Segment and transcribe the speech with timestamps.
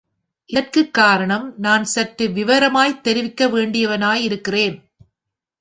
[0.45, 4.81] இதற்குக் காரணம், நான் சற்று விவரமாய்த் தெரிவிக்க வேண்டியவனாயிருக்கிறேன்.